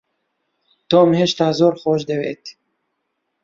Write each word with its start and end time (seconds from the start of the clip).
تۆم، 0.89 1.09
هێشتا 1.19 1.47
زۆرم 1.59 1.77
خۆش 1.81 2.01
دەوێیت. 2.09 2.43